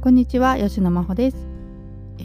[0.00, 1.48] こんにちは吉野真帆です。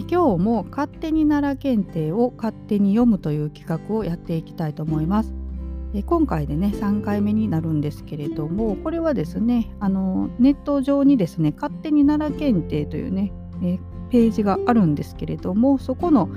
[0.08, 5.34] 今日も勝手に奈良検定を勝手に読むという企画をやっていきたいと思います。
[5.96, 13.33] え今回でね3回目になるんですけれどもこれはですねあのネット上にですね勝手に奈良検定というね
[13.63, 13.79] え
[14.12, 16.30] ページがあるんですけれどもそこの、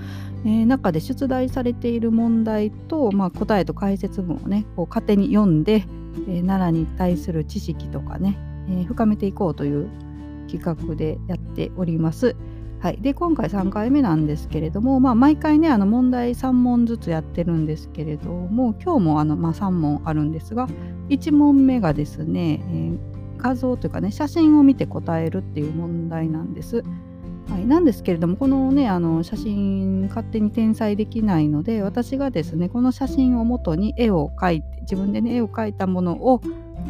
[0.46, 5.84] えー、中で出題されている問題と、まあ、答えと解説文をねこう勝手に読んで、
[6.28, 8.38] えー、奈良に対する知識とかね、
[8.70, 9.90] えー、深めていこうという
[10.46, 12.36] 企画でやっております。
[12.80, 20.68] はい、で今回3回目なんですけれども、まあ、毎回ねあの問題3問ずつやってるんですけれども今日もあの、まあ、3問あるんですが
[21.08, 22.98] 1問目がですね、えー、
[23.38, 26.84] 画像というかね写真を見て答えるっていう問題なんです。
[27.48, 36.40] はい、なんですけれどもこのねあの写真勝手に転載できないので私がですねこの写真をもとに絵を描いて自分でね絵を描いたものを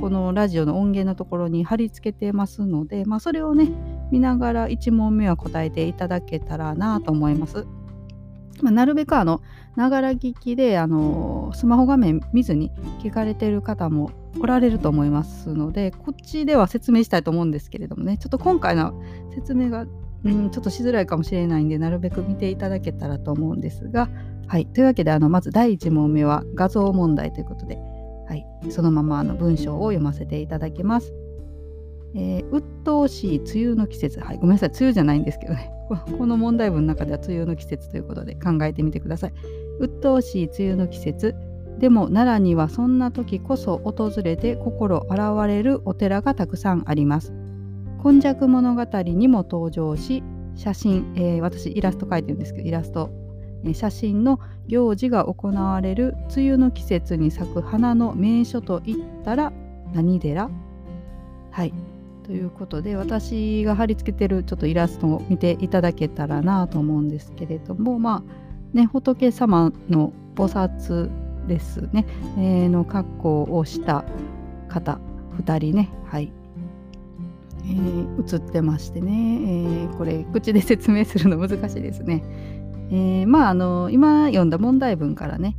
[0.00, 3.70] このラジオの音源のところに貼り付けてますので、まあ、それをね
[4.10, 7.66] 見ながら1問目は答えていただけたらなと思います。
[8.62, 9.42] まあ、なるべくあの
[9.74, 12.70] ながら聞きであのスマホ画面見ずに
[13.02, 18.94] 聞かれてる方もおられると思いますのでこっちでは説明したいと思うんですけれどもねちょっと今回の
[19.34, 19.86] 説明が、
[20.24, 24.08] うん、ちょっとしづらいかもしれないんでなるべく見ていただけたらと思うんですが
[24.46, 27.78] はいというわけであのまず第1問目は画像問題ということで
[28.26, 31.12] はい、そのままあの文章を読ませていただきます。
[32.14, 35.70] えー、鬱陶しい梅雨の季節、はい、ごめんなさい、梅雨じゃないんですけどね、
[36.18, 39.32] この問題文の中では梅雨の季節ということで考えてみてください。
[39.80, 41.34] 鬱陶しい梅雨の季節、
[41.78, 47.34] でも奈良にはそんな時こそ訪れて心洗われるお寺がたくさんあります。
[48.02, 50.22] 今昔物語にも登場し、
[50.54, 53.10] 写真、えー、私イラスト描いてるんですけど、イラスト
[53.74, 59.52] 写真の行事が行われる梅雨の季節に咲く花の名所といったら
[59.94, 60.50] 何寺？
[61.50, 61.72] はい。
[62.24, 72.04] ということで私が貼り付けてるちょっとイラストを見ていただけたらなと思うんですけれどもまあね仏様の菩薩ですね、
[72.36, 74.04] えー、の格好をした
[74.68, 74.98] 方
[75.40, 75.90] 2人ね。
[76.06, 76.32] はい。
[77.68, 82.22] えー、映ってましてね、えー、これ口で説明するの難しいですね。
[82.90, 85.56] えー、まああの今読んだ問題文からね、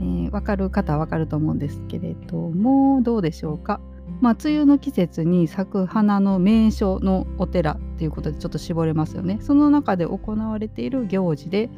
[0.00, 3.80] えー、分かる方は分かると思うんですけれどもどうでしょうか？
[4.20, 9.38] まあ、梅雨の季節に咲く花の名所のお寺っていうことでちょっと絞れますよね。
[9.40, 11.68] その中で行われている行事で、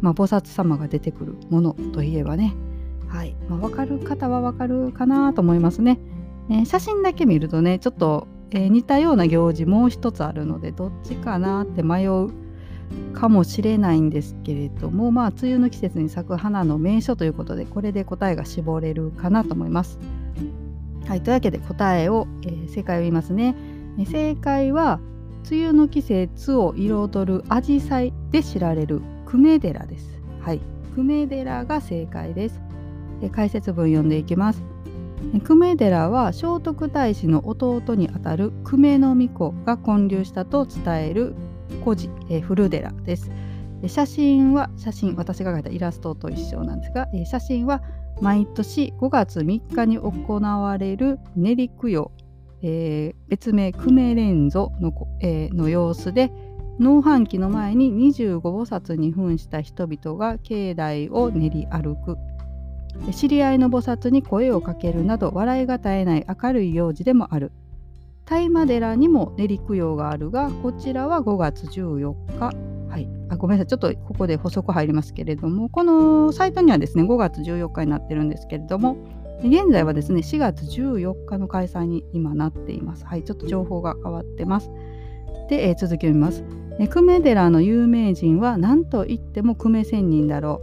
[0.00, 2.54] まあ、菩薩様が出てくるものといえばね、
[3.08, 5.98] はいまあ、分かる方は分かるかなと思いますね。
[6.50, 12.28] えー、写真だけ見るとねちょっと、え、似たような行事もう一つあるのでどっちかなって迷う
[13.14, 19.98] かもしれないんですけれどもまあ梅雨の季節に咲く花の名所ということでこれで答えが絞れるかなと思います。
[21.06, 23.54] はい、というわけで答えを、えー、正解を言いますね。
[23.98, 25.00] え正解は
[25.50, 30.20] 梅雨の季節を彩るアジサイで知られる久米寺です。
[30.40, 30.60] はい、
[30.94, 32.60] 久米寺が正解です。
[33.22, 34.62] え解説文読んでいきます。
[35.44, 41.34] 久米寺は聖徳太子の弟にあたる久米の巫女が建立したと伝える
[41.84, 43.30] 古事、えー、古寺です。
[43.86, 47.82] 写真は写真私が描いたイラストと一緒なんですが、えー、写真は
[48.20, 52.10] 毎年5月3日に行われる練り供養、
[52.62, 56.32] えー、別名久米連祖の,、えー、の様子で
[56.80, 62.16] 農飯期の前に25菩薩に扮した人々が境内を練り歩く
[63.12, 67.52] 知り合いの菩薩に声をかけるなど笑いが絶えない明るい行事でもある
[68.28, 72.52] 大麻寺にも練り供養があるがこちらは5月14日。
[72.90, 73.66] はい、あごめんなさい。
[73.68, 78.98] ちょっとここで補足入りますけれどもこのサイトにはですね5月14日になってるんですけれども
[79.42, 83.06] 現在はですね4月14日の開催に今なっています。
[83.06, 83.24] はい。
[83.24, 84.70] ちょっと情報が変わってます。
[85.48, 86.44] で、えー、続きを見ます。
[86.78, 90.60] 久米寺の有名人は何と言っても久米仙人だろ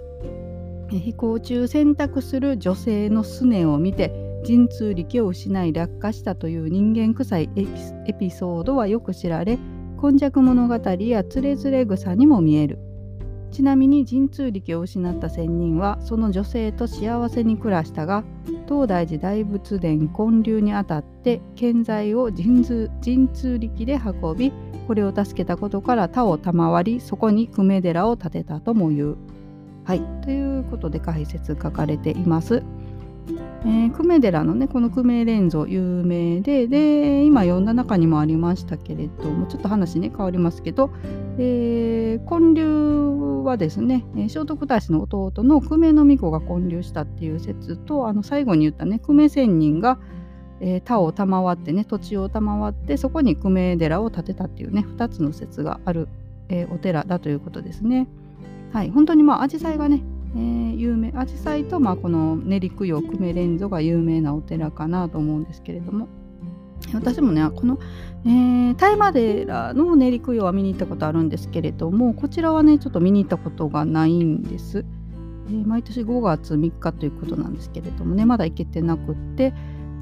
[0.92, 0.96] う。
[1.00, 9.58] 飛行中選択する女性のすねを見て神通力を失い落下したという人間臭いエピソードはよく知られ
[9.98, 12.78] 今昔物語やつれづれ草にも見える
[13.52, 18.24] ちなみに神通力を失った仙人はその女性と幸せに暮らしたが
[18.68, 24.52] 東大寺大仏殿建立にあたって建材を神通神通力で運び
[24.88, 29.18] これを助けたことから他を賜りそこに久米寺を建てたとも言う。
[29.86, 32.64] はいということで解説書かれています。
[33.28, 40.92] えー、久米寺のねこの久米連像有名でで今読んだ中にもありましたけれどもちょっと話ね変わりますけど、
[41.38, 42.66] えー、建立
[43.44, 49.98] はですね聖徳太子の弟の久米の巫女が建立したっていう説とあの最後に言ったね久米仙人が、
[50.62, 56.08] えー、田を賜ってね土地を賜ってそこに久米寺を建てたっていうね2つの説がある、
[56.50, 58.08] えー、お寺だということですね。
[58.76, 60.04] はい、本当にまあ紫陽花がね、
[60.36, 66.08] えー、有名紫陽花とまあこの練り供養久米連祖が有名なお寺かなと思うんですけれども
[66.94, 67.80] 私もねこの、
[68.26, 74.86] えー、大麻寺の練り供養は見に行ったことあるんですけれどもこちらはねちょっと見に行ったことがないんです。
[75.48, 79.54] えー、毎年5月3日ということなんですけれどもねまだ行けてなくって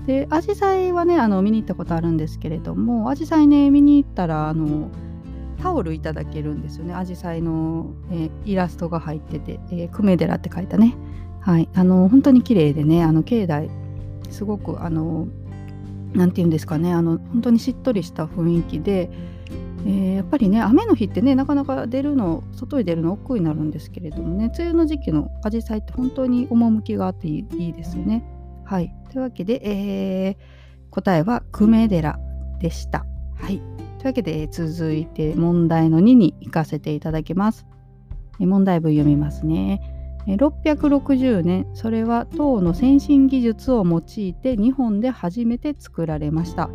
[0.06, 4.90] でアジサイはねあの見に行ったことあるんですけれどもアジサイね見に行ったらあの
[5.62, 6.94] タオルいただけるんですよね。
[6.94, 10.96] アジサイの、えー、イラストが入ってて「えー、久米寺」って書いたね。
[11.40, 11.70] はい。
[11.74, 13.70] あの本当に綺麗でねあの境内
[14.30, 15.28] すごくあの
[16.14, 16.94] 何て言うんですかね。
[16.94, 19.10] あの本当にしっとりした雰囲気で、
[19.86, 28.24] えー、やっぱりね雨の日ってねなかなか出るの外に出るの億劫になるんですけれどもね梅雨の時期のアジサイって本当に趣があっていいですよね。
[28.66, 30.36] はい、というわけで、えー、
[30.90, 32.18] 答えは久米寺
[32.60, 33.06] でした。
[33.36, 33.62] はい、
[34.04, 37.66] というわけで続いて問題の2に行かせていただきます。
[38.38, 39.82] 問題文読みますね。
[40.28, 46.70] 660年それは唐の先進技術を用いて日本で初めて作られました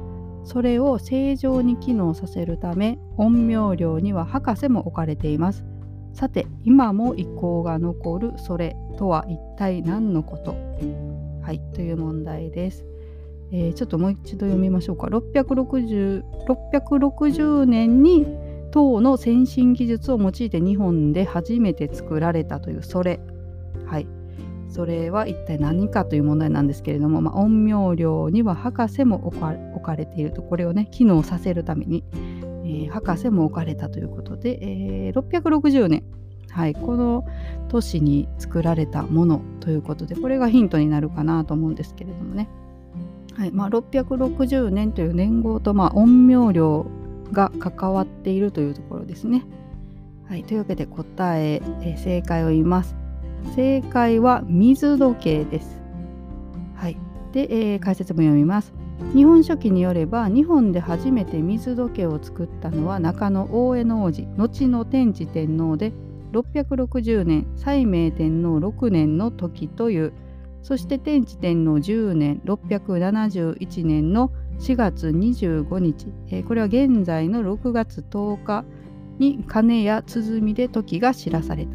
[0.44, 5.64] それを正常に機能させるため陰陽寮には博士も置かれています
[6.12, 10.52] さて今も遺構が残るそれとは一体何のこと？
[11.42, 12.84] はいという問題です、
[13.50, 15.06] えー、ちょっともう一度読みましょうか。
[15.06, 18.26] 660, 660年に
[18.70, 23.20] 唐の先進技術を用いて日本で初めて作られたというそれ。
[23.86, 24.06] はい、
[24.68, 29.40] それは一体何かという問題なんですけれども、まあ、陰陽寮には博士も置
[29.80, 36.04] かれているとこれをね機能させるために、えー、博士も置かれたということで、えー、660年、
[36.50, 37.24] はい、この
[37.68, 42.48] 年に作られたものということでこれがヒントになるかなと思うんですけれどもね、
[43.38, 46.90] はいまあ、660年という年号と、まあ、陰陽寮
[47.30, 49.44] が関わっているというところですね。
[50.28, 52.96] はい、というわけで答ええ正解を言います。
[53.54, 55.80] 正解は水時計です。
[56.74, 56.96] はい。
[57.32, 58.74] で、えー、解説も読みます。
[59.14, 65.92] 日本書紀によれば日本で初めて水時計を作ったのは中野大江の王子後の天智天皇で
[66.32, 70.12] 660年西明天皇6年の時という
[70.62, 78.64] そして天智天皇10年671年の4月25日、えー、これは現在の6月10日
[79.18, 81.72] に鐘や鼓で時が知らされた。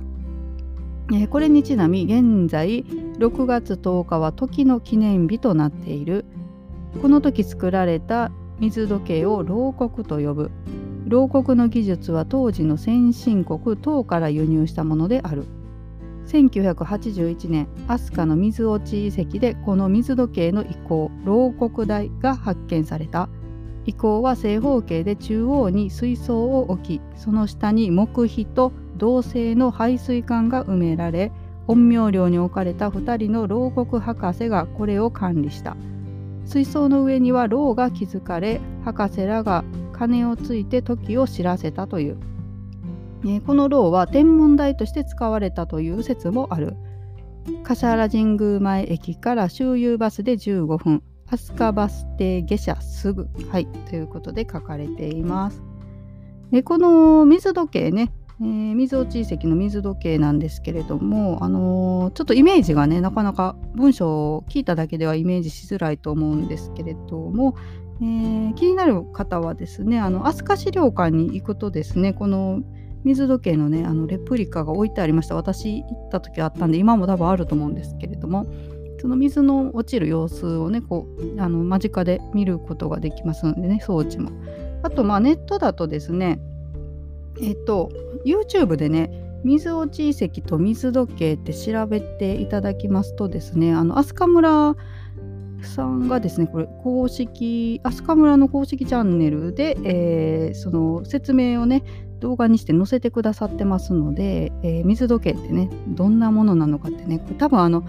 [1.14, 6.26] えー、これにちなみ現在6月10日は時の記念日となっている。
[7.02, 10.52] この時作られた水時計を牢国と呼ぶ。
[11.08, 15.46] 牢国の技術は当時の先進国唐から輸入したものである。
[16.28, 23.30] 1981年飛鳥の水落ち遺跡でこの水時計の遺構牢国台が発見された。
[23.86, 31.32] 遺構は正方形で中央に水槽を置きその下に木碑と銅製の排水管が埋められ
[31.68, 35.76] 陰陽寮に置かれた2人の牢獄博士がこれを管理した。
[36.46, 42.18] 水槽の上には牢が築かれ博士らが鐘をついて時を知らせたという、
[43.26, 46.76] えこの牢は天文台として使われたという説もある。
[47.64, 51.04] 橿原神宮前駅から周遊バスで15分。
[51.26, 53.28] 飛鳥バス停下車すぐ。
[53.50, 53.68] はい。
[53.90, 55.62] ということで書かれています。
[56.52, 58.14] えこの水時計ね。
[58.42, 67.56] えー、水落ち遺跡の水時計なんですけれども、あのー、ちょっとイメージがねなかなか文章を聞いただけではイメージしづらいと思うんですけれども、
[68.02, 72.62] えー、気になる方はですねあの飛鳥資料館に行くとですねこの
[73.04, 75.36] 水時計のねあのレプリカが置いてありました。
[75.36, 78.46] 私行った時あったんで今も多分あると思うんですけれども
[79.02, 84.32] その水の落ちる様子をねこうあの間近で見ることができますのでね装置も。
[84.82, 86.40] あとまあネットだとですね
[87.42, 87.90] えっと
[88.26, 89.12] YouTube でね
[89.44, 94.76] 水落ち遺跡と水時計って調べていただきますとですねあの飛鳥村
[95.64, 101.84] さんがですねこれ公式飛鳥村の公式チャンネルで、えー、その説明をね
[102.24, 107.84] 動画にして載せてくださってますので、えー、水時計ってねどんなものなのかってね多分あの、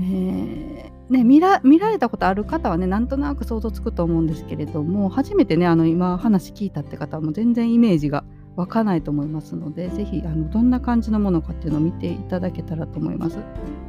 [0.00, 8.24] ーね、見ら見られたことある方はねなんとなく想像つくと思うんですけれども初めてねあの今話聞いたって方はもう全然イメージが
[8.58, 13.38] わかないと思いますので、ぜひあのどんな感じのものかっていうのを見ていただけたらと思います。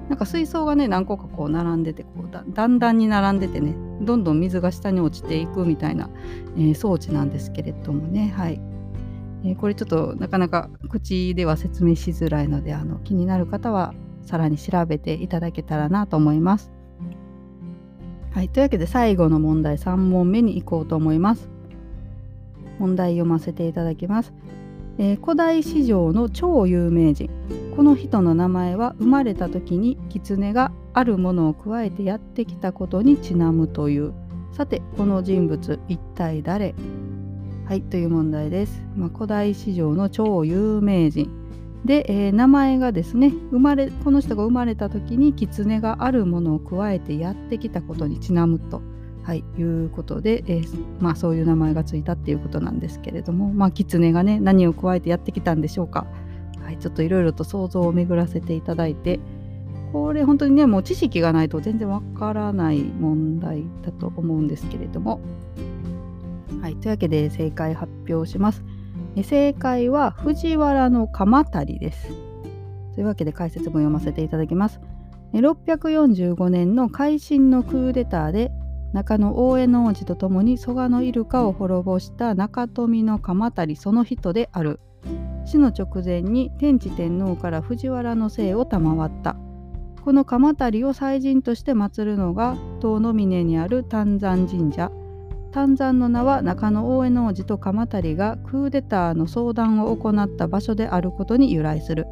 [0.09, 6.11] なんか水槽がね、何個かこう並んでて、こうだだんだんに並んでてね、どんどん水が下に落ちていくみたいな、
[6.55, 8.61] えー、装置なんですけれどもね、はい。
[9.43, 13.93] えー、これちょっとなかなか口では説明しづらいので、あの気になる方は
[14.23, 16.71] さらに調べていただけたらなと思います。
[18.31, 21.49] はい、というわけで最後の問題3問目に行こうと思います。
[22.77, 24.33] 問題読ませていただきます。
[24.99, 27.29] えー、古代史上の超有名人
[27.75, 34.13] この人の名前は生まれた時に狐があるものを加えてやってきたことにちなむという
[34.51, 36.75] さてこの人物一体誰？
[37.69, 41.29] はいという問題です、まあ、古代史上の超有名人。
[41.85, 48.81] で、えー、名前がですね生まれこの人が生まれた時に狐があるものを加えてやってきたことにちなむと、
[49.21, 56.07] はい、いうことで、えー、まあ、そういう名前がついたっていうことなんですけれども、まあ、狐がね何を加えてやってきたんでしょうか、
[56.63, 59.19] はい、ちょっといろいろと想像を巡らせていただいて
[59.93, 65.21] これ本当にねもう知識がないと全然わからない問題だと思うんですけれども。
[66.61, 68.63] はいというわけで正解発表します。
[69.23, 72.09] 正解は藤原の鎌足りです。
[72.95, 74.81] というわけで解説文読ませていただきます。
[75.33, 78.51] 645年の改新のクーデターで
[78.93, 84.79] 中野大江の王子と共に蘇我のイルカを滅ぼした中富の鎌足りその人である。
[85.45, 89.35] 死の直前に天智天皇から藤原の姓を賜った。
[90.03, 94.91] この鎌足りを祭神として祀るのが遠野峰にある丹山神社
[95.51, 102.05] 丹山の名は中野大江の王子と鎌足がクーデターの相談を行った場所であることに由来する。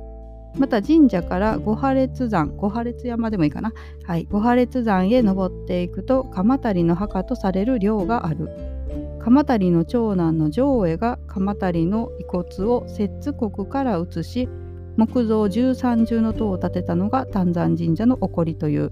[0.57, 3.71] また神社から五破列山五破列山でもいいかな。
[4.05, 8.49] はい五破列山へ登っていくと鎌足の墓とされる陵がある。
[9.19, 14.49] 鎌足の長男の上江が鎌足の遺骨を摂津国から移し
[14.95, 18.91] 木造13重の塔を建てたのが丹山神社の起こりという。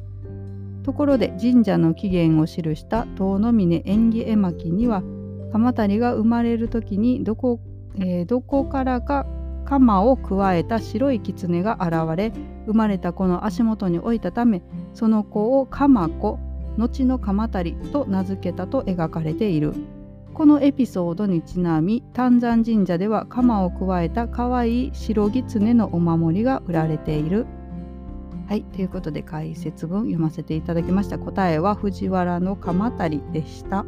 [0.85, 5.01] ところで神社の起源を記した遠野峰縁起絵巻には
[5.51, 7.59] 鎌足が生まれる時にどこ,、
[7.97, 9.25] えー、どこからか
[9.65, 12.31] 鎌を加えた白い狐が現れ
[12.67, 14.61] 生まれた子の足元に置いたため
[14.93, 16.37] その子を鎌子
[16.77, 19.73] 後の鎌足と名付けたと描かれている
[20.35, 27.47] このエピソードにちなみ丹山神社では鎌を加えた可愛い白狐のお守りが売られている。
[28.47, 31.17] はい、ということで解説文読ませていただきました。
[31.17, 33.85] 答えは藤原の鎌足でした。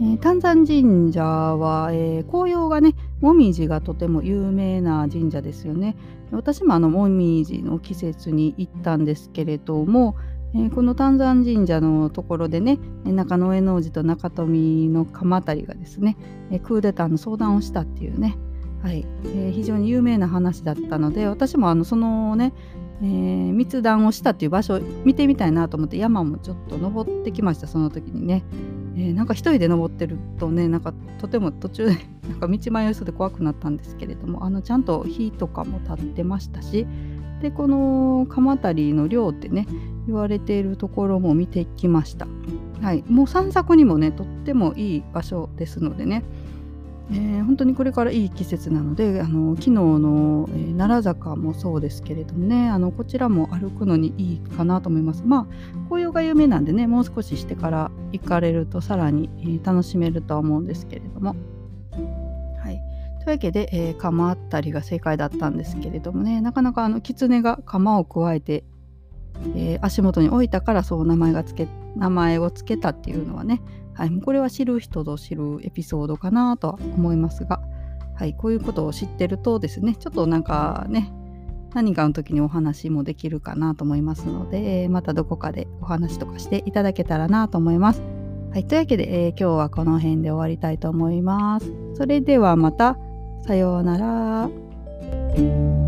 [0.00, 5.96] えー、丹山神社は、えー、紅葉がね、もみじがとても有名な神社ですよね。
[6.30, 10.14] 私もあのもみじの季節に行ったんですけれども、
[10.54, 16.16] えー、この丹山神社のところでね中野江王子と中富の鎌足がですね、
[16.52, 18.38] えクーデターの相談をしたっていうね
[18.82, 19.04] はい。
[19.24, 22.52] えー、非常に有名な話だったので私もあのそのね、
[23.02, 28.44] えー、密談をしたっていう場所見てみたいなと思って山もちょっと登ってきましたその時にね、
[28.96, 31.92] えー、なんか一人で登ってるとねなんかとても途中で
[32.28, 36.86] なんか道迷いそうで怖くなったんですけれどもあのちゃんと火とかも立ってましたし
[37.40, 39.66] でこの鎌足の寮ってね
[40.06, 42.26] 言われているところも見てきました。
[42.80, 46.24] はい、もう散策にもねとってもいい場所ですのでね。
[47.10, 55.22] えー、本当にこれからいい季節なのであの昨日の、えー、奈良坂もそうですけれどもねあのこちらも歩くのにいいかなと思います。
[55.24, 61.34] まあ紅葉が有名なんでねもう少ししてから行かれるとさらに、えー、楽しめるとは思うんですけれども。
[62.62, 62.80] はい。
[63.24, 68.64] というわけで、えー、釜あったりが正解だったんですけれどもねなかなかあの狐が釜を加えて、
[69.54, 73.60] えー、足元に置いたからそう名前がつけ名前を付けたっていうのはね
[73.98, 77.60] はい、これは知る人ぞ知るエピソードかなとは思いますが、
[78.14, 81.12] はい、こういうことを知ってるとですねちょっとなんかね
[81.74, 88.00] 何かの時にお話もできるかなと思いますのでまたどこかでお話とかしていただけたらなと思います。
[88.52, 91.70] はい、というわけで、えー、今日はこの辺で終わりたいと思います。
[91.94, 92.96] それではまた
[93.42, 95.87] さようなら。